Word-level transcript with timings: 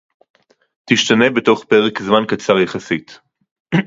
תשתנה 0.85 1.29
בתוך 1.29 1.63
פרק 1.65 2.01
זמן 2.01 2.23
קצר 2.27 2.59
יחסית 2.59 3.19